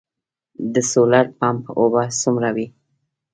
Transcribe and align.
د 0.73 0.75
سولر 0.91 1.25
پمپ 1.39 1.63
اوبه 1.79 2.03
څومره 2.21 2.49
وي؟ 2.55 2.67